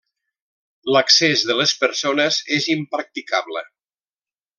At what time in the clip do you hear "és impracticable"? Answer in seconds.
2.57-3.63